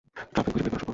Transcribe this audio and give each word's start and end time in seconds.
Truffle 0.33 0.43
খুঁজে 0.51 0.61
বের 0.63 0.71
করা 0.73 0.79
শূকর। 0.83 0.89